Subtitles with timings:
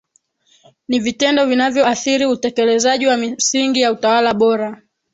[0.87, 4.81] Ni vitendo vinavyoathiri utekelezaji wa misingi ya utawala bora